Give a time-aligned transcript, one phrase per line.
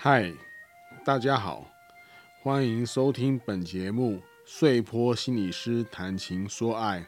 [0.00, 0.32] 嗨，
[1.04, 1.66] 大家好，
[2.40, 7.00] 欢迎收听本节目《碎坡心理师谈情说爱》。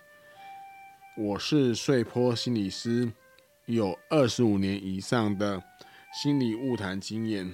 [1.17, 3.13] 我是碎坡心理师，
[3.67, 5.63] 有二十五年以上的
[6.13, 7.49] 心理误谈经验。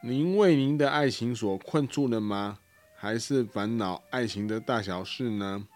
[0.00, 2.58] 您为您的爱情所困住了吗？
[2.94, 5.68] 还是烦恼爱情的大小事呢？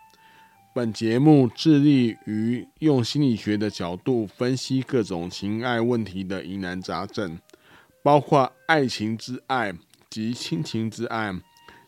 [0.79, 7.36] 本节目致力于用心理学的角度分析各种情爱问题的疑难杂症，
[8.00, 9.75] 包括爱情之爱
[10.09, 11.35] 及亲情之爱。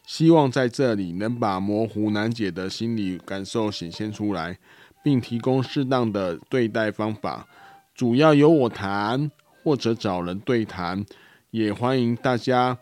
[0.05, 4.59] 希望在这里能把模糊难解的心理感受显现出来，
[5.05, 7.47] 并提供适当的对待方法。
[7.95, 9.31] 主要由我谈，
[9.63, 11.07] 或者找人对谈，
[11.53, 12.77] 也欢迎大家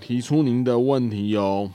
[0.00, 1.72] 提出您的问题哟。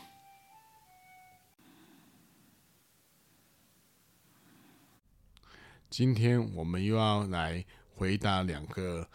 [5.96, 9.08] 今天我们又要来回答两个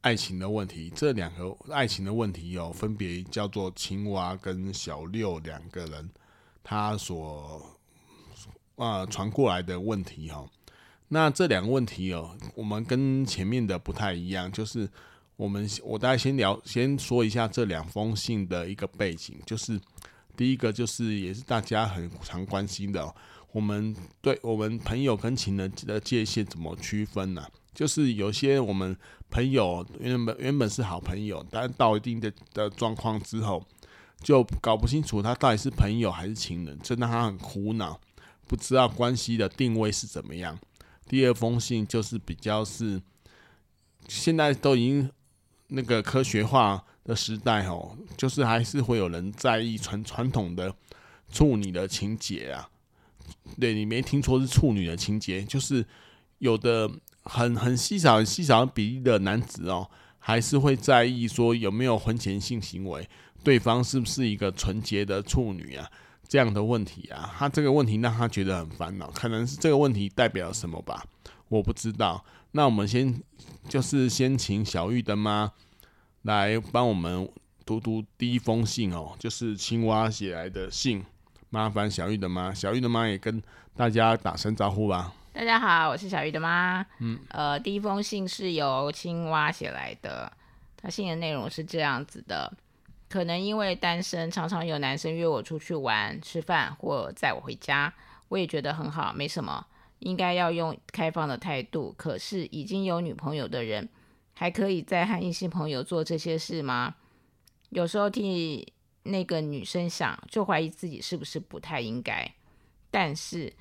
[0.00, 0.88] 爱情的问题。
[0.94, 6.08] 这两个爱情的问题哦，分别叫做青蛙跟小六两个人
[6.62, 7.60] 他所
[8.76, 10.48] 啊传过来的问题哈。
[11.08, 14.88] 那这两个问题哦，我们跟前面的不太一样，就是
[15.34, 19.80] 我们我大概先聊，先说一下这两封信的一个背景，就是
[20.36, 23.12] 第一个就是也是大家很常关心的。
[23.54, 28.96] 我们对我们朋友跟情人的界限怎么区分呢、就是有些我们
[29.30, 33.64] 朋友原本原本是好朋友，但到一定的的状况之后，
[34.20, 38.00] 就搞不清楚他到底是朋友还是情人，这让他很苦恼，
[38.48, 40.58] 不知道关系的定位是怎么样。
[41.06, 43.00] 第二封信就是比较是
[44.08, 45.08] 现在都已经
[45.68, 50.74] 那个科学化的时代哦，就是还是会有人在意传传统的
[51.30, 52.68] 处女的情节啊。
[53.60, 55.84] 对，你没听错，是处女的情节，就是
[56.38, 56.90] 有的
[57.22, 63.08] 很很稀少、很稀少比例的男子哦，还是会在意说有没有婚前性行为，
[63.42, 65.90] 对方是不是一个纯洁的处女啊？
[66.26, 71.04] 这样的问题啊，他这个问题让他觉得很烦恼，可能是这个问题代表什么吧？
[71.48, 72.24] 我不知道。
[72.52, 73.22] 那我们先
[73.68, 75.52] 就是先请小玉的妈
[76.22, 77.28] 来帮我们
[77.66, 81.04] 读读第一封信哦，就是青蛙写来的信。
[81.54, 83.40] 麻烦小玉的妈，小玉的妈也跟
[83.76, 85.14] 大家打声招呼吧。
[85.32, 86.84] 大家好，我是小玉的妈。
[86.98, 90.32] 嗯，呃，第一封信是由青蛙写来的，
[90.76, 92.52] 他信的内容是这样子的：
[93.08, 97.94] 可能因为单身，常常有男生约我出去玩、吃饭或载我回家，
[98.30, 99.64] 我也觉得很好，没什么，
[100.00, 101.94] 应该要用开放的态度。
[101.96, 103.88] 可是已经有女朋友的人，
[104.34, 106.96] 还可以再和异性朋友做这些事吗？
[107.68, 108.73] 有时候替。
[109.04, 112.34] 那个女生想，就怀疑自己是不是不太应该，
[112.90, 113.52] 但是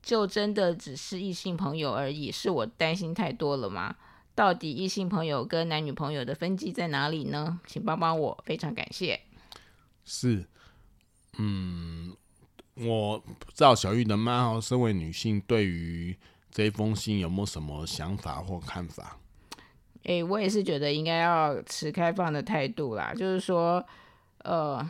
[0.00, 3.96] 就真的只是异性朋友而已，是我担心太多了吗？
[4.34, 7.60] 到底异性朋友跟男女朋友的分际在哪里呢？
[7.66, 9.20] 请帮帮我，非常感谢。
[10.04, 10.46] 是，
[11.38, 12.16] 嗯，
[12.76, 16.16] 我不知道小玉的妈哦，身为女性，对于
[16.50, 19.18] 这封信有没有什么想法或看法？
[20.04, 23.84] 诶，我也是觉得应该要持开放的态度啦，就是说。
[24.44, 24.86] 呃，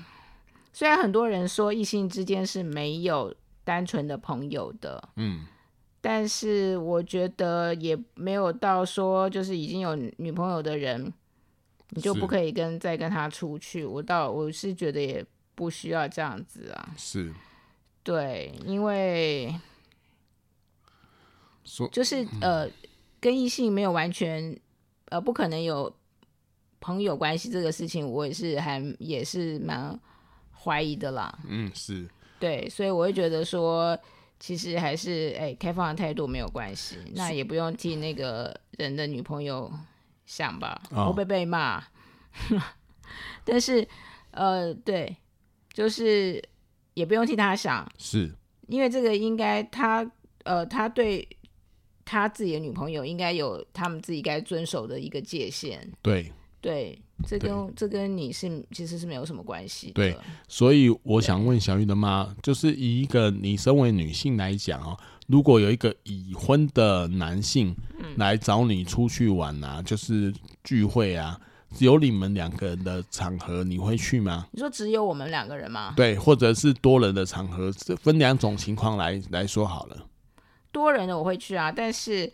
[0.73, 5.47] 虽然很多人说异性之间是没有单纯的朋友的，嗯，
[6.01, 11.13] 但是我觉得也没有到说就是已经有女朋友的人，
[11.91, 13.85] 你就不可以跟再跟他出去。
[13.85, 15.25] 我倒我是觉得也
[15.55, 17.33] 不需要这样子啊，是，
[18.03, 19.55] 对，因为
[21.65, 22.69] 说就是呃，
[23.21, 24.59] 跟异性没有完全
[25.11, 25.95] 呃，不可能有。
[26.83, 29.97] 朋友关系这个事情，我也是还也是蛮
[30.53, 31.39] 怀疑的啦。
[31.49, 32.07] 嗯，是
[32.41, 33.97] 对，所以我会觉得说，
[34.41, 39.73] 其实还是哎，开放的态度没有关系，那也不用替那个人的女朋友
[40.27, 41.83] 想吧，会不被被骂？
[43.45, 43.87] 但是
[44.33, 45.17] 呃，对，
[45.73, 46.43] 就是
[46.95, 48.35] 也不用替他想，是
[48.67, 50.05] 因为这个应该他
[50.43, 51.29] 呃，他对
[52.05, 55.89] 他自己的女朋友应该有他们自己该遵守的一个界限。
[56.03, 56.33] 对。
[56.63, 59.95] 对，这跟这跟你是其实是没有什么关系的。
[59.95, 60.17] 对，
[60.47, 67.75] 所以我想问小玉的妈，就是以一个你身为女性来讲哦，如果有一个已婚的男性
[68.17, 70.33] 来找你出去玩啊，嗯、就是
[70.63, 71.37] 聚会啊，
[71.75, 74.47] 只有你们两个人的场合，你会去吗？
[74.53, 75.95] 你说只有我们两个人吗？
[75.97, 80.07] 对，或者是多人的场合，分两种情况来来说好了。
[80.71, 82.33] 多人的我会去啊，但是。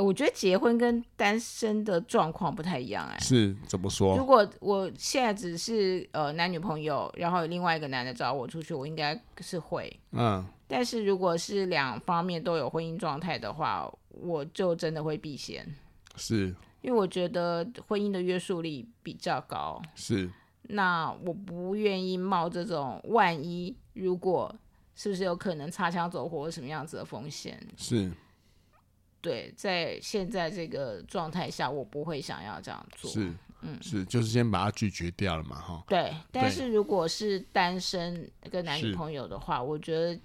[0.00, 4.16] 我觉得结婚跟单身的状况不太一样，哎，是怎么说？
[4.16, 10.44] 如果我现在只是呃男女朋友，然后有另外一个男的找我出去，我应该是会，嗯。
[10.68, 15.66] 但是如果是两方面都有婚姻状态的话，我就真的会避嫌。
[16.14, 19.82] 是，因为我觉得婚姻的约束力比较高。
[19.96, 20.30] 是。
[20.62, 24.54] 那我不愿意冒这种万一，如果
[24.94, 27.60] 是不是有可能擦枪走火或什么样子的风险？
[27.76, 28.12] 是。
[29.20, 33.10] 对，在现在这个状态下，我不会想要这样做。
[33.10, 35.84] 是，嗯，是，就是先把它拒绝掉了嘛，哈。
[35.86, 40.18] 对，但是如果是单身跟男女朋友的话，我觉得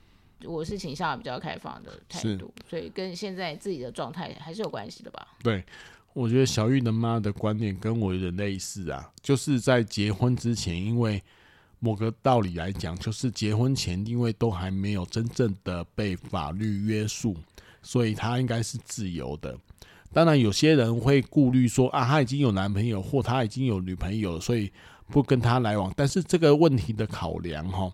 [0.46, 5.28] 我是倾向比较开放的态度，所以跟现在自己的状态还是有关系的吧。
[5.44, 5.64] 对，
[6.14, 11.22] 我觉得小玉的妈的观点跟我有点类似啊，就是在结婚之前，因为
[11.80, 17.36] 某个道理来讲，就是结婚前，因为都还没有真正的被法律约束。
[17.86, 19.56] 所以他应该是自由的。
[20.12, 24.72] 当然，有些人会顾虑说啊，他已经有男朋友或他已经有女朋友，所以
[25.10, 25.94] 不跟他来往。
[25.96, 27.92] 但是这个问题的考量，哈，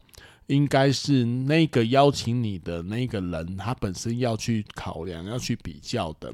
[0.48, 6.32] 应该是那个邀请你的那个人，他本身要去考量、要去比较的。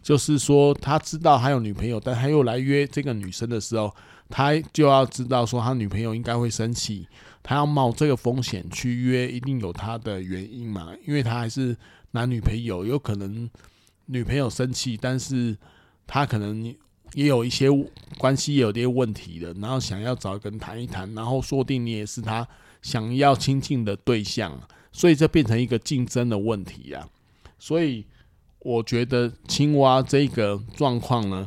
[0.00, 3.92] 就是说，他知道他有女朋友，但他又来约这个女生的时候，
[4.28, 7.08] 他就要知道说，他女朋友应该会生气，
[7.46, 11.76] 他要冒这个风险去约，一定有他的原因嘛，因为他还是。
[12.12, 13.50] 男女朋友有可能
[14.06, 15.54] 女朋友生气，但是
[16.06, 16.64] 他可能
[17.12, 17.68] 也有一些
[18.16, 22.46] 关系也有点问题的，然后想要找一个人谈一谈，然后说不定你也是他
[22.80, 24.58] 想要亲近的对象，
[24.92, 27.06] 所以这变成一个竞争的问题呀。
[27.58, 28.06] 所以
[28.60, 31.46] 我觉得青蛙这个状况呢，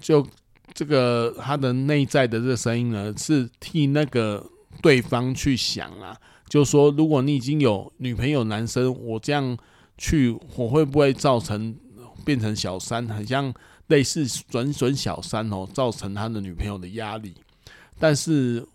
[0.00, 0.26] 就
[0.74, 4.44] 这个他的内在的这个声音呢，是替那个
[4.80, 6.16] 对方去想啊，
[6.48, 9.58] 就说如果你已经有女朋友，男生我这样。
[9.98, 11.76] 去我会不会造成
[12.24, 13.52] 变成小三，很像
[13.86, 17.34] 类似准准小三哦，造成他的女朋友的压力。
[18.00, 18.66] 但是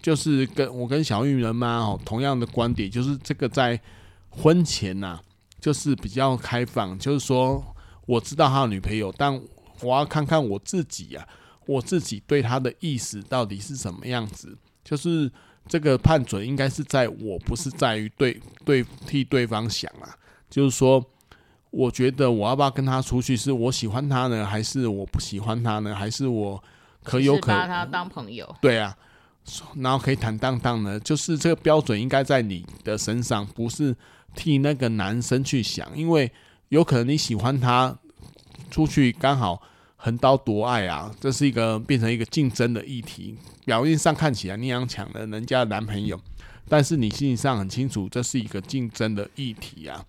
[0.00, 3.80] 就是跟我跟小玉人妈哦同样的观点，就是这个在
[4.28, 5.22] 婚前呐、啊，
[5.58, 7.64] 就是比较开放，就是说
[8.06, 9.34] 我知道他的女朋友，但
[9.80, 11.26] 我要看看我自己啊，
[11.66, 14.56] 我自己对他的意思到底是什么样子。
[14.86, 15.28] 就是
[15.66, 20.14] 这个判准应该是在我，不是在于对对替对方想啊。
[20.48, 21.04] 就是说，
[21.70, 23.36] 我觉得我要不要跟他出去？
[23.36, 25.92] 是我喜欢他呢，还是我不喜欢他呢？
[25.92, 26.62] 还是我
[27.02, 28.54] 可有可把他当朋友？
[28.60, 28.96] 对啊，
[29.74, 31.00] 然后可以坦荡荡呢？
[31.00, 33.94] 就是这个标准应该在你的身上，不是
[34.36, 36.30] 替那个男生去想，因为
[36.68, 37.98] 有可能你喜欢他，
[38.70, 39.60] 出去刚好
[40.06, 43.36] 横刀夺爱啊，这是一个变成一个竞争的议题。
[43.64, 46.16] 表面上看起来你想抢了人家的男朋友，
[46.68, 50.04] 但是你心理上很清楚，这是一个竞争的议题啊。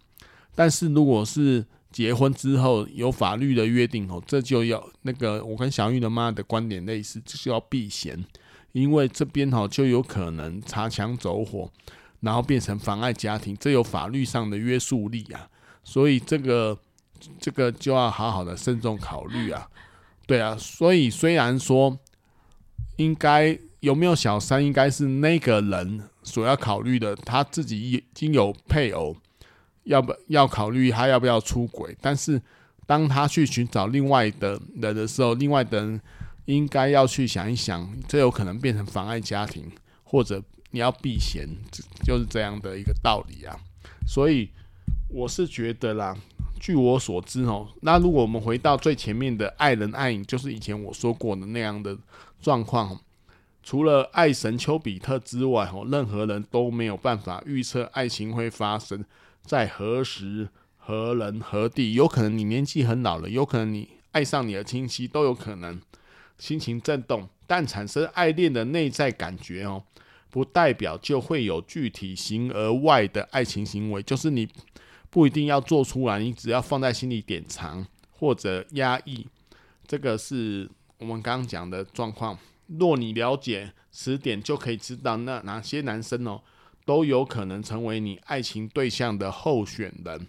[0.54, 8.24] 但是如果是结婚之后有法律的约定哦，这就要那个我跟小玉的妈的观点类似，就是要避嫌，
[8.74, 11.68] 因为这边哈就有可能擦枪走火，
[12.20, 15.50] 然后变成妨碍家庭，这有法律上的约束力啊，
[15.84, 16.78] 所以这个
[17.40, 19.68] 这个就要好好的慎重考虑啊，
[20.28, 21.98] 对啊，所以虽然说
[22.98, 29.18] 应该有没有小三，应该是那个人所要考虑的，他自己已经有配偶。
[29.84, 31.96] 要不要考虑他要不要出轨？
[32.02, 32.42] 但是
[32.86, 36.02] 当他去寻找另外的人的时候，另外的人
[36.44, 39.64] 应该要去想一想，这有可能变成妨碍家庭，
[40.04, 41.48] 或者你要避嫌，
[42.04, 43.58] 就是这样的一个道理啊。
[44.06, 44.50] 所以
[45.08, 46.18] 我是觉得啦，
[46.60, 51.98] 据我所知哦，那如果我们回到最前面的爱人爱影，就是以前我说过的那样的
[52.42, 53.00] 状况，
[53.64, 59.04] 除了爱神丘比特之外，哦，任何人都没有办法预测爱情会发生。
[59.44, 65.82] 在何时何人何地，有可能你年纪很老了，有可能你爱上你的亲戚，都有可能
[66.38, 67.30] 心情震动。
[67.46, 69.84] 但产生爱恋的内在感觉哦，
[70.30, 74.50] 不代表就会有具体形而外的爱情行为，就是你
[75.18, 79.26] 不一定要做出来，你只要放在心里典藏或者压抑。
[79.88, 80.70] 这个是
[81.00, 82.38] 我们刚刚讲的状况。
[82.68, 86.40] 若你了解词典，就可以知道那哪些男生哦。
[86.86, 90.28] 都有可能成为你爱情对象的候选人，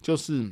[0.00, 0.50] 就是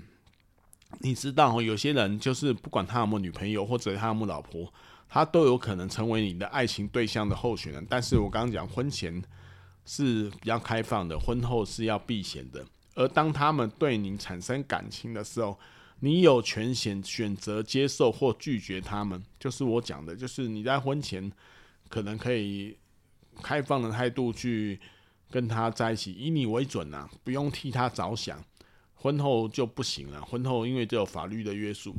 [0.99, 4.71] 你知道，有些人就是不管他有没有女朋友或者他有没有老婆，
[5.09, 7.87] 他都有可能成为你的爱情对象的候选人。
[7.89, 9.25] 但是我刚刚讲婚前
[9.87, 12.63] 是比较开放的，婚后是要避嫌的。
[12.99, 15.59] 而当他们对你产生感情的时候，
[16.01, 19.23] 你有权选选择接受或拒绝他们。
[19.39, 21.33] 就是我讲的，就是你在婚前
[21.89, 22.77] 可能可以
[23.43, 24.79] 开放的态度去。
[25.31, 28.43] 跟他在一起，以你为准呐、不用替他着想。
[28.95, 31.95] 婚后就不行了，婚后因为这有法律的约束，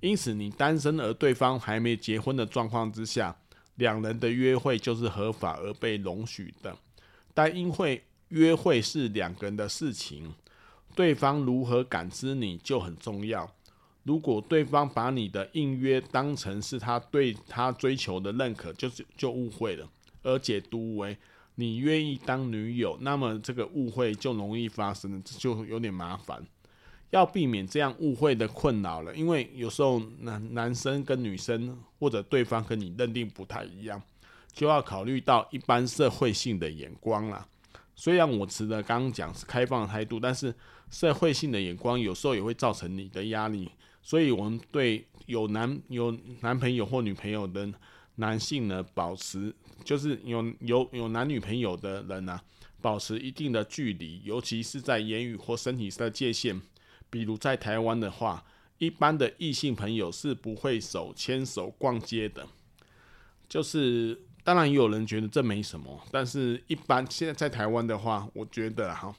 [0.00, 3.36] 因此你单身而对方还没结婚的状况之下，
[3.74, 6.74] 两人的约会就是合法而被容许的。
[7.34, 10.34] 但因为约会是两个人的事情，
[10.96, 13.48] 对方如何感知你就很重要。
[14.02, 19.86] 如果对方把你的应约当成是他对他追求的认可，就是就误会了，
[20.22, 21.16] 而解读为
[21.56, 26.42] 你愿意当女友，那么这个误会就容易发生，就有点麻烦。
[27.10, 34.00] 要避免这样误会的困扰了，因为有时候男男生跟女生或者对方跟你认定不太一样，
[34.52, 37.46] 就要考虑到一般社会性的眼光啦。
[38.00, 40.54] 虽然我持的刚刚讲是开放的态度，但是
[40.90, 43.70] 社会性的眼光有时候也会造成你的压力。
[44.02, 47.70] 所以，我们对有男有男朋友或女朋友的
[48.14, 49.54] 男性呢，保持
[49.84, 52.42] 就是有有有男女朋友的人呢、啊，
[52.80, 56.58] 保持一定的距离，尤其是在言语或身体上的界限。
[57.10, 58.42] 比如在台湾的话，
[58.78, 62.48] 一般的异性朋友是不会手牵手逛街的。
[63.46, 69.14] 就是当然也有人觉得这没什么，但是一般现在在台湾的话，我觉得哈。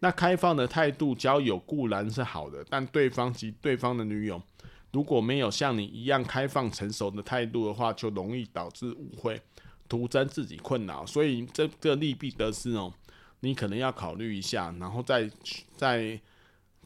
[0.00, 4.40] 那开放的态度交友固然是好的，但对方及对方的女友
[4.92, 9.40] 如果没有像你一样开放成熟的态度的话，就容易导致误会，
[9.88, 11.04] 徒增自己困扰。
[11.04, 12.92] 所以这个利弊得失哦，
[13.40, 15.30] 你可能要考虑一下，然后再
[15.76, 16.18] 再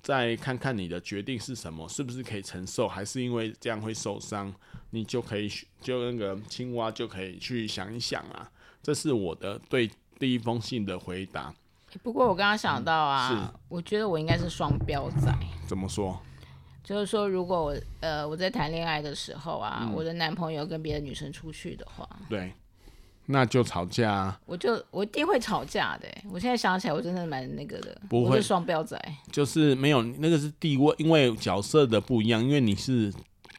[0.05, 4.55] 再看看你的决定是什么，是不是可以承受，还是因为这样会受伤，
[4.91, 8.49] 你就可以就那个青蛙就可以去想一想啊。
[8.83, 11.53] 这是我的对第一封信的回答。
[12.03, 15.33] 不过我刚刚想到啊，嗯、我觉得我应该是双标仔。
[15.67, 16.21] 怎么说？
[16.83, 22.53] 就是说，如果我呃我在谈恋爱的时候啊，嗯、我的男朋友跟别的女生出去的话，对，
[23.27, 24.41] 那就吵架啊。
[24.47, 26.09] 我就我一定会吵架的。
[26.31, 28.01] 我现在想起来，我真的蛮那个的。
[28.09, 29.01] 不会，双标仔
[29.31, 32.43] 就是没有那个是地位，因为角色的不一样。
[32.43, 33.13] 因为你是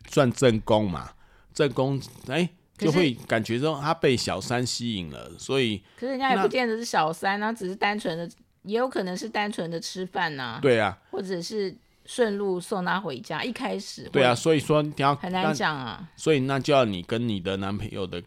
[0.10, 1.12] 算正宫嘛，
[1.54, 2.36] 正宫哎。
[2.38, 8.30] 欸就会感觉说他被小三吸引了，所以可是人家也不见得是小三啊，只是单纯的，
[8.64, 10.60] 也有可能是单纯的吃饭呐、啊。
[10.62, 11.74] 对啊，或者是
[12.06, 13.42] 顺路送他回家。
[13.42, 16.06] 一开始对啊，所以说你要很难讲啊。
[16.18, 18.22] 所以那就要你跟你的男朋友的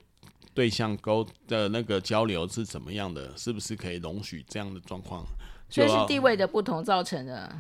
[0.59, 5.25] 对象沟的那个交流是怎么样的，是不是可以容许这样的状况？
[5.71, 7.57] 所以是地位的不同造成的。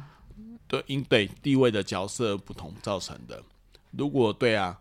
[0.66, 3.40] 对，因对地位的角色不同造成的。
[3.92, 4.80] 如果对啊。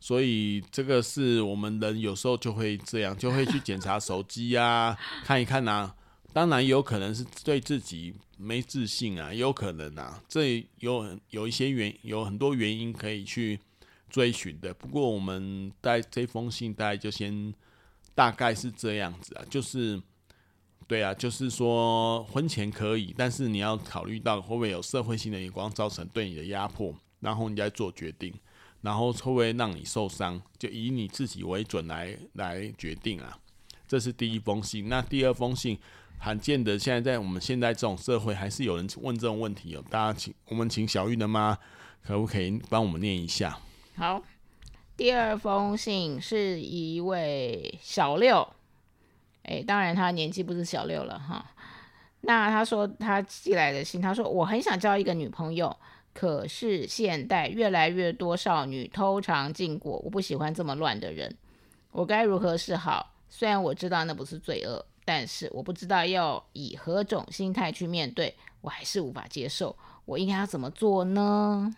[0.00, 5.92] 所以这个是我们人有时候就会这样，就会去检查手机啊， 看一看啊。
[6.32, 13.58] 当然有可能是对自己没自信啊，有可能啊，这有有一些原有很多原因可以去
[14.08, 14.72] 追寻的。
[14.74, 17.54] 不过我们在这封信，大概就先
[18.14, 20.00] 大概是这样子啊，就是
[20.86, 28.32] 对啊，就是说婚前可以，但是你要考虑到会不会有社会性的眼光造成对你的压迫，然后你再做决定。
[28.80, 30.40] 然后会不会让你受伤？
[30.56, 33.36] 就以你自己为准来来决定啊。
[33.88, 34.88] 这是第一封信。
[34.88, 35.76] 那第二封信，
[36.16, 39.84] 罕见的，现在在我们现在这种社会，还是有人问这种问题哦。
[39.90, 41.58] 大家请我们请小玉的妈，
[42.04, 43.58] 可不可以帮我们念一下？
[43.98, 44.22] 好，
[44.96, 48.48] 第二封信是一位小六，
[49.42, 51.44] 哎，当然他年纪不是小六了哈。
[52.20, 55.76] 那他说他寄来的信，他说我很想交一个女朋友。
[56.14, 61.36] 可是现代越来越多少女偷尝禁果，我不喜欢这么乱的人，
[61.90, 63.14] 我该如何是好？
[63.28, 69.76] 虽然我知道那不是罪恶，但是我不知道要以何种心态去面对，我还是无法接受。
[70.04, 71.74] 我应该要怎么做呢？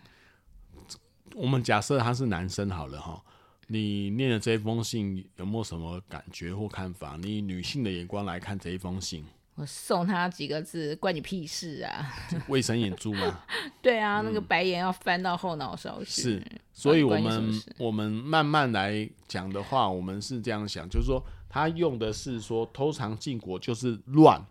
[1.35, 3.21] 我们假设他是男生好了哈，
[3.67, 7.17] 你念了这封信有没有什么感觉或看法？
[7.21, 9.23] 你以女性的眼光来看这一封信。
[9.55, 12.09] 我送他几个字，关你屁事啊！
[12.47, 13.43] 卫生眼珠吗？
[13.81, 16.21] 对啊，嗯、那个白眼要翻到后脑勺去。
[16.21, 24.43] 是，所以我们我们慢慢来讲的话，我们是这样想，就是说他用的是说偷尝禁果就是乱，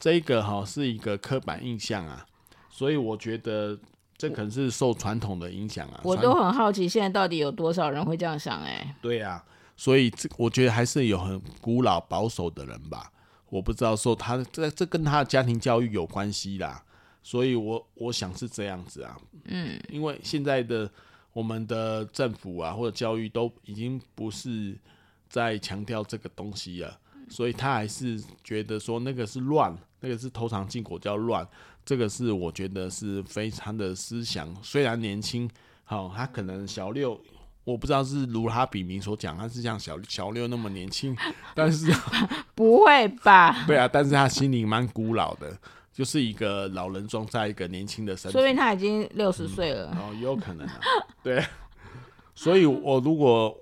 [0.00, 2.26] 这个哈是一个刻板印象啊，
[2.70, 3.78] 所以我觉得
[4.16, 6.00] 这可能是受传统的影响啊。
[6.04, 8.70] 我都很好奇，现在到底有多少人会这样想、欸？
[8.70, 9.44] 哎，对啊，
[9.76, 13.12] 所以这我觉得还是有很古老保守的人吧。
[13.48, 16.82] 我不知道说他这这跟他的家庭教育有关系啦，
[17.22, 20.90] 所以我我想是这样子啊，嗯，因为现在的
[21.32, 24.76] 我们的政府啊或者教育都已经不是
[25.28, 31.46] 在强调这个东西了，所以他还是觉得说那个是乱，那个是偷尝禁果叫乱，
[31.86, 35.48] 这个是我觉得是非常的思想，虽然年轻，
[35.84, 37.18] 好，他可能小六。
[37.62, 41.16] 我不知道是如他笔名所讲，他是像小小六那么年轻，
[41.52, 41.92] 但是
[42.54, 43.64] 不会吧？
[43.66, 45.58] 对啊，但是他心灵蛮古老的，
[45.92, 49.90] 就是一个老人装在一个年轻的身体，说明他已经六十岁了。
[49.94, 50.80] 嗯、哦，有可能啊。
[51.24, 51.44] 对，
[52.36, 53.56] 所以我如果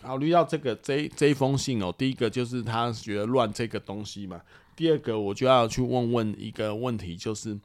[0.00, 4.40] 考虑到这个这这一封信哦，第一个就是他觉得乱这个东西嘛，
[4.76, 7.58] 第二个我就要去问问一个问题，就是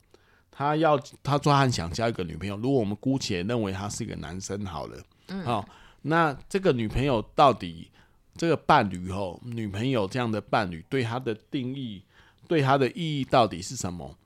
[0.50, 2.56] 他要他说他很想交一个女朋友。
[2.56, 5.68] 如果我们姑且认为他是一个男生好了，嗯，好，
[6.04, 7.92] 那这个女朋友到底
[8.38, 12.02] 这个伴侣哦，女朋友这样的伴侣对他的定义，
[12.48, 14.18] 对他的意义到底是什么？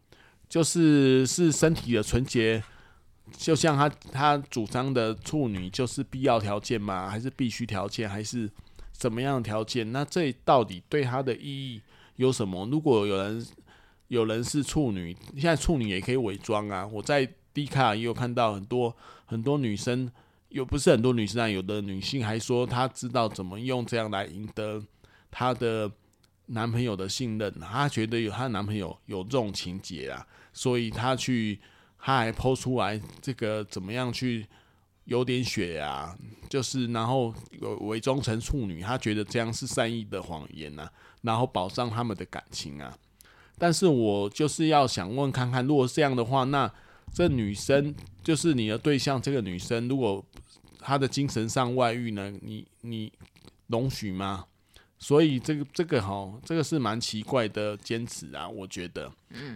[0.48, 2.64] 就是是身体的纯洁，
[3.32, 7.10] 就像他他主张的处女就是必要条件吗？
[7.10, 8.08] 还是必须条件？
[8.08, 8.48] 还是
[8.94, 9.92] 什么样的条件？
[9.92, 11.82] 那这到底对他的意义
[12.16, 12.66] 有什么？
[12.68, 13.46] 如果有人
[14.08, 16.86] 有人是处女，现在处女也可以伪装啊。
[16.86, 18.96] 我在 D 卡也有看到很多
[19.26, 20.12] 很多女生，
[20.50, 24.82] 又不是很多女生啊，有的女性还说她知道怎么用这样来赢得
[25.32, 25.92] 她的
[26.48, 27.52] 男朋友的信任。
[27.60, 31.60] 她觉得有她男朋友有这种情节啊，所以她去，
[31.98, 34.46] 她还 po 出来这个怎么样去
[35.06, 36.16] 有点血啊，
[36.50, 37.34] 就是然后
[37.82, 42.96] 伪装成处女，她觉得这样是善意的谎言啊，然后保障他们的感情啊。
[43.58, 46.72] 但是我就是要想问看看，如果这样的话，那
[47.14, 50.24] 这女生就是你的对象，这个女生如果
[50.80, 53.12] 她的精神上外遇呢，你你
[53.68, 54.46] 容许吗？
[54.98, 59.12] 所以这个这个哈，这个是蛮奇怪的坚持啊，我觉得，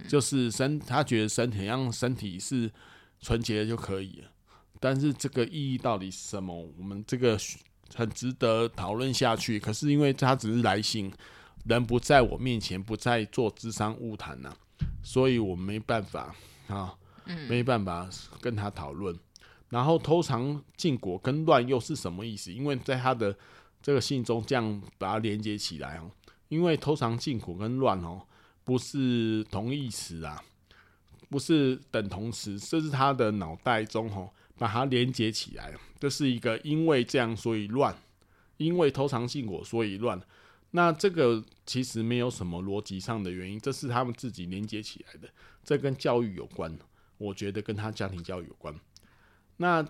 [0.07, 2.69] 就是身她觉得身体让身体是
[3.19, 4.29] 纯洁的就可以了，
[4.79, 6.55] 但是这个意义到底是什么？
[6.77, 7.37] 我们这个
[7.95, 9.59] 很值得讨论下去。
[9.59, 11.11] 可是因为他只是来信。
[11.65, 14.51] 人不在我面前，不再做智商晤谈呐，
[15.03, 16.33] 所以我没办法
[16.67, 16.95] 啊，
[17.49, 18.09] 没办法
[18.39, 19.15] 跟他讨论。
[19.67, 22.51] 然后偷尝禁果跟乱又是什么意思？
[22.51, 23.37] 因为在他的
[23.81, 26.09] 这个信中这样把它连接起来哦，
[26.47, 28.21] 因为偷尝禁果跟乱哦
[28.63, 30.41] 不是同义词啊，
[31.29, 37.95] 不是等同词，这是他的脑袋中哦把它连接起来，这是一个因为这样所以乱，
[38.57, 40.21] 因为偷尝禁果所以乱。
[40.71, 45.27] 那这个其实没有什么逻辑上的原因，这是他们自己连接起来的。
[45.63, 46.77] 这跟教育有关，
[47.17, 48.75] 我觉得跟他家庭教育有关。
[49.57, 49.83] 那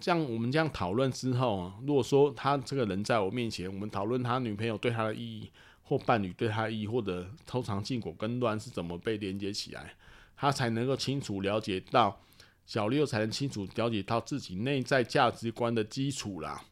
[0.00, 5.50] 这样我们这样讨论之后，如果说他这个人在我面前，我们讨论他女朋友对他的意义，
[5.82, 9.94] 或伴侣对他意义，或者偷尝禁果跟乱是怎么被连接起来，
[10.34, 12.18] 他才能够清楚了解到，
[12.66, 16.62] 小六才能清楚了解到自己内在价值观的基础啦。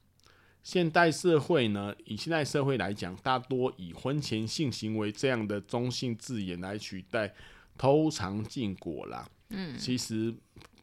[0.62, 7.32] 现代社会呢，以现代社会来讲，大多以婚前性行为这样的中性字眼来取代
[7.76, 9.28] 偷尝禁果啦。
[9.50, 10.34] 嗯，其实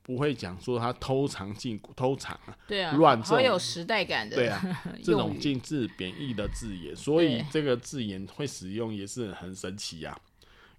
[0.03, 10.15] 不会讲说他偷尝禁果，偷尝啊，对啊，乱好有时代感的，对啊， 这种禁字贬义的字眼，所以这个字眼会使用也是很神奇啊。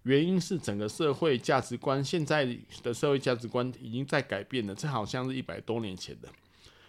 [0.05, 2.45] 原因是整个社会价值观，现在
[2.83, 6.29] 的社会价值观已经在改变了，这好像是一百多年前的。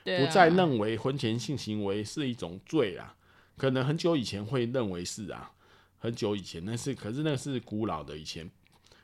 [0.03, 3.15] 不再认为婚前性行为是一种罪啊，
[3.55, 5.51] 可能很久以前会认为是啊，
[5.99, 8.49] 很久以前那是，可是那是古老的以前。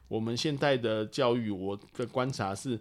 [0.09, 2.77] 我们现在的教育，我的观察是，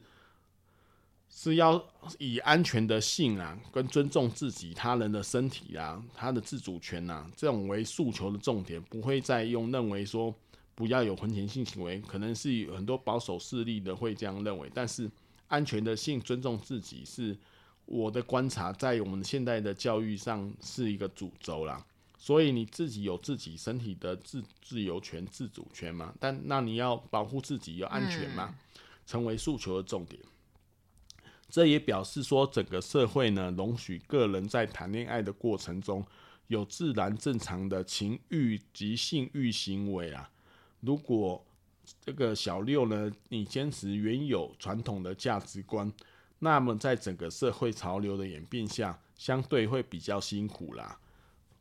[1.28, 1.80] 是要
[2.18, 10.34] 以安全的性啊，跟尊重自己、他人的身体啊，他的自主权啊，这种为诉求的重点，不会再用认为说
[10.78, 15.10] 不要有婚前性行为，可能是有很多保守势力的会这样认为，但是
[15.48, 17.36] 安全的性、尊重自己是。
[17.90, 21.82] 我的观察，在我们现代的教育上是一个主轴啦，
[22.18, 26.14] 所以你自己有自己身体的自自由权、自主权嘛？
[26.20, 28.54] 但那你要保护自己，要安全嘛？
[29.06, 30.20] 成为诉求的重点。
[31.48, 36.04] 这也表示说，整个社会呢，容许个人在谈恋爱的过程中
[36.48, 40.30] 有自然正常的情欲及性欲行为啊。
[40.80, 41.44] 如果
[42.04, 45.92] 这个小六呢，你坚持原有传统的价值观。
[46.40, 50.98] 那么，在整个社会潮流的演变下，相对会比较辛苦啦。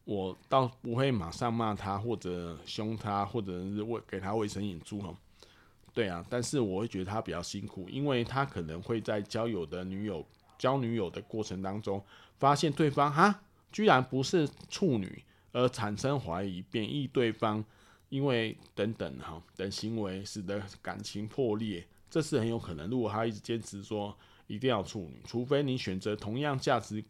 [0.03, 5.13] 我倒不会马上骂他，或者凶他，或者是喂给他卫生眼珠哈。
[5.93, 10.23] 对啊，但是我会觉得他比较辛苦，因为他可能会在交友的女友
[10.59, 11.99] 交女友的过程当中，
[12.37, 17.65] 发现对方哈居然不是处女，而产生怀疑，贬义对方，
[18.09, 22.89] 因为等等哈等行为使得感情破裂，这是很有可能。
[22.89, 24.17] 如果他一直坚持说。
[24.49, 27.03] 一定要处女，除非你选择同样价值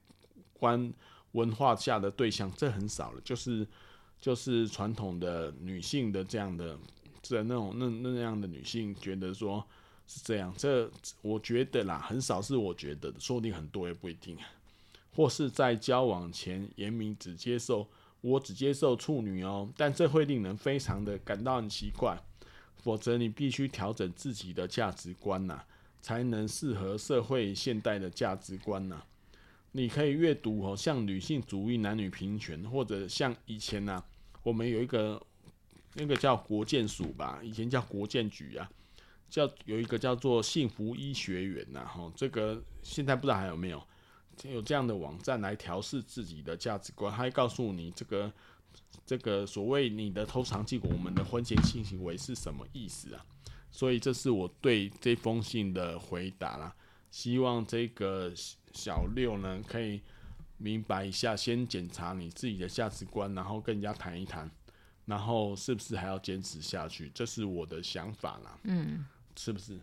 [0.54, 0.92] 观
[1.34, 3.22] 文化下的对象，这很少了。
[3.22, 3.68] 就是
[4.20, 6.76] 就是传统的女性的这样的
[7.22, 9.64] 这那种那那样的女性，觉得说
[10.08, 10.90] 是这样，这
[11.22, 14.36] 我觉得啦，很少是我觉得的，说不定很多也不一定。
[15.14, 17.88] 或是在交往前严明只接受
[18.22, 22.18] 我只接受处女哦，但这会令人非常的感到很奇怪。
[22.78, 25.64] 否则你必须调整自己的价值观呐。
[26.00, 29.04] 才能适合社会现代的价值观呐、
[29.74, 34.02] 你可以阅读哦，像女性主义、男女平权，或者像以前呐、
[34.44, 35.22] 我们有一个
[35.96, 38.70] 那个叫国建署吧，以前叫国建局啊，
[39.28, 43.84] 叫有一个叫做幸福医学院呐，哈，这个现在不知道还有没有
[44.44, 48.32] 有这样的网站来调试自己的价值观，他会告诉你这个
[49.06, 53.26] 这个所谓你的偷尝禁果，我们的婚前性行为是什么意思啊？
[53.72, 56.76] 所以这是我对这封信的回答啦。
[57.10, 58.32] 希望这个
[58.74, 60.02] 小六呢可以
[60.58, 64.50] 明白一下，先检查你自己的价值观，然后跟人家谈一谈，
[65.06, 67.10] 然后是不是还要坚持下去？
[67.14, 68.60] 这是我的想法啦。
[68.64, 69.80] 嗯，是不是？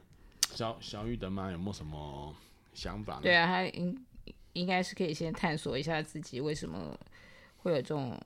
[0.54, 2.34] 小小玉的妈有没有什么
[2.74, 3.22] 想法呢？
[3.22, 4.04] 对啊，他应
[4.54, 6.98] 应该是可以先探索一下自己为什么
[7.58, 8.18] 会有这种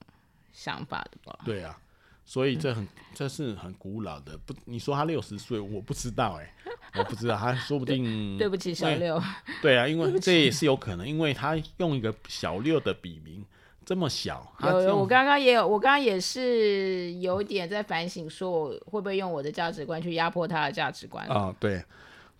[0.52, 1.38] 想法的吧？
[1.44, 1.78] 对啊。
[2.24, 4.36] 所以这很，这是很古老的。
[4.44, 6.54] 不，你说他六十岁，我不知道哎，
[6.98, 8.36] 我不知道，他说不定。
[8.36, 9.18] 对不起，小六。
[9.62, 13.42] 对啊，因为这也是有可能，因为他用一个小六的笔名，
[13.86, 14.46] 这么小。
[14.60, 21.26] 有有，我刚刚也有，我刚刚也是有点在反省，说我会不会用我的价值观去压迫他的价值观。
[21.28, 21.82] 啊，对。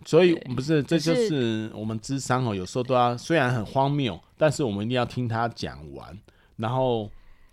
[0.05, 6.17] 所以不是，这就是我们智商哦，有时候都要，虽然很荒谬，但是我们一定要听他讲完，
[6.57, 7.09] 然后。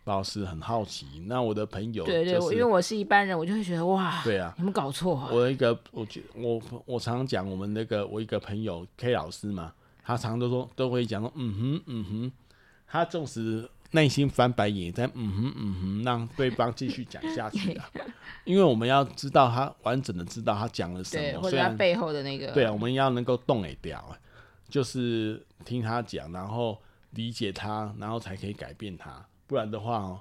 [0.07, 5.29] 老师很好奇，那我的朋友、就是、对对，因为我是一般人，我就会觉得哇，对啊，你们搞错、啊。
[5.33, 9.73] 我的一个，我觉我我常常讲我们那个我一个朋友 K 老师嘛，
[10.05, 12.33] 他常常都说都会讲说嗯哼嗯哼，
[12.87, 17.91] 他纵使内心翻白眼，但嗯哼嗯哼，让对方继续讲下去啊，
[18.45, 24.05] 因为我们要知道他完整的知道他讲了什么，对，或者他背后的那个，对啊，我们要能够动得掉，
[24.69, 29.25] 就是听他讲，然后理解他，然后才可以改变他。
[29.47, 30.21] 不然的话哦，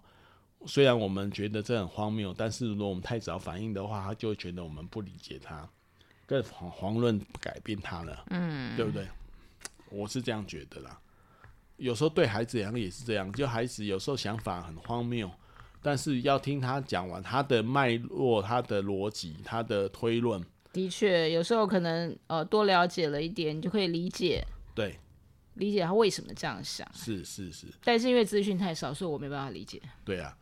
[0.68, 5.68] 虽然我们觉得这很荒谬，但是如果我们太早反应的话，他就会觉得我们不理解他，
[6.28, 9.08] 更遑遑论改变他了，嗯，对不对？
[9.90, 11.00] 我是这样觉得啦。
[11.78, 15.30] 有时候对孩子讲也是这样，就孩子有时候想法很荒谬，
[15.82, 20.44] 但是要听他讲完他的脉络、他的逻辑、他的推论。
[20.74, 24.46] 的确，有时候可能呃多了解了一点，你就可以理解。
[24.74, 25.00] 对。
[25.56, 29.82] 理解他为什么这样想，是是是，但是因为资讯太少，所以我没办法理解。
[30.04, 30.36] 对啊，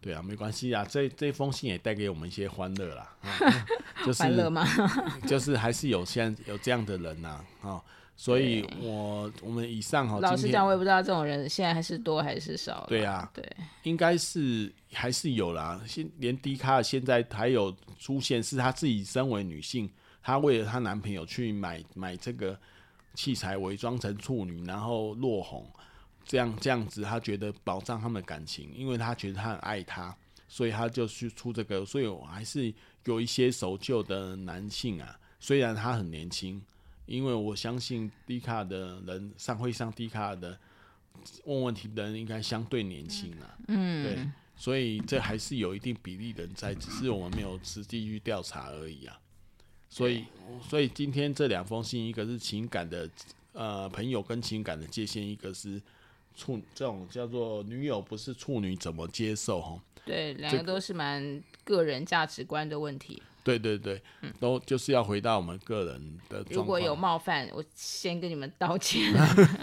[0.00, 3.16] 对啊，没关系啊，这这封信也带给我们一些欢乐啦，
[4.06, 4.64] 就是欢乐吗？
[5.26, 7.82] 就是还是有现有这样的人呐，啊，
[8.20, 12.84] 所以我我们以上哈，老实讲，我也不知道这种人现在还是多还是少。
[12.86, 13.42] 对啊，对，
[13.84, 19.90] 应该是还是有啦，现连 D 卡现在还有出现，是她自己身为女性，
[20.22, 22.58] 她为了她男朋友去买买这个。
[23.12, 25.68] 器材伪装成处女，然后落红，
[26.24, 31.84] 这样这样子，她觉得保障他们的感情，因为她觉得她很爱他，所以她就去出这个。
[31.84, 32.72] 所以我还是
[33.06, 36.62] 有一些守旧的男性啊，虽然他很年轻，
[37.10, 40.56] 因为我相信低卡的人上会上低卡的
[41.44, 49.18] 问问题的人应该相对年轻啊，嗯，对，所以这还是有一定比例的人在，只是我们没有实际去调查而已啊。
[49.88, 50.24] 所以，
[50.62, 53.10] 所以今天这两封信，一个是情感的，
[53.54, 55.82] 呃，朋友跟情感的界限，一个是
[56.40, 59.60] 处这种叫做女友不是处女怎么接受？
[59.60, 63.22] 哈，对，两个都是蛮个人价值观的问题。
[63.44, 66.42] 对对对，嗯，都就是要回到我们个人的。
[66.50, 69.12] 如果有冒犯，我先跟你们道歉。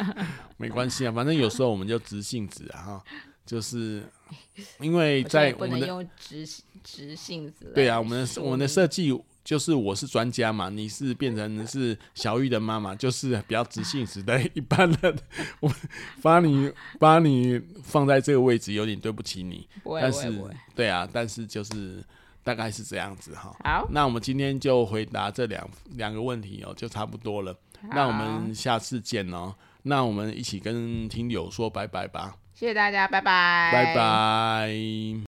[0.57, 3.03] 没关系啊，反正有时候我们就直性子啊，哈，
[3.45, 4.03] 就是
[4.79, 6.47] 因为在我们的不能用直
[6.83, 7.71] 直性子。
[7.73, 9.11] 对啊，我们的我们的设计。
[9.47, 15.17] 就是我是专家嘛，你是变成 是小玉的妈妈，就是比较直性子的 一般人，
[15.61, 15.71] 我
[16.21, 19.65] 把你把你放在这个位置，有点对不起你。
[20.01, 20.29] 但是。
[20.75, 22.03] 对啊，但是就是
[22.43, 23.55] 大概是这样子哈。
[23.63, 27.57] 好，那我们今天就回答这两两个问题哦，就差不多了。
[27.93, 29.55] 那我们下次见哦。
[29.83, 32.35] 那我们一起跟听友说拜拜吧。
[32.53, 33.71] 谢谢大家，拜拜。
[33.71, 35.26] 拜拜。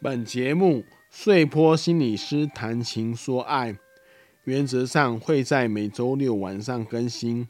[0.00, 3.76] 本节目碎坡心理师谈情说爱，
[4.44, 7.48] 原则上会在每周六晚上更新，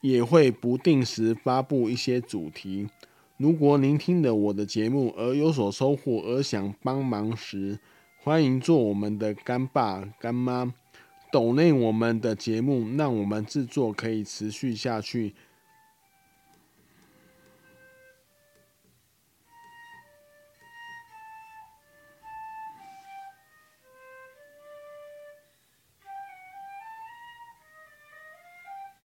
[0.00, 2.88] 也会不定时发布一些主题。
[3.36, 7.78] 如果您听了我的节目而有所收获，而想帮忙时，
[8.16, 10.72] 欢迎做我们的干爸干妈，
[11.30, 15.34] 抖内我们的节目，让我们制作可以持续下去。